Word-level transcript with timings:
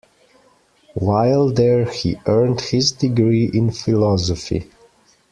While 0.95 1.49
there, 1.51 1.85
he 1.85 2.17
earned 2.25 2.59
his 2.61 2.91
degree 2.91 3.51
in 3.53 3.69
Philosophy. 3.71 4.67